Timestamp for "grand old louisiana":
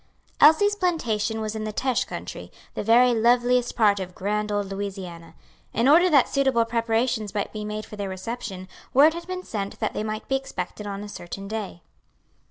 4.15-5.35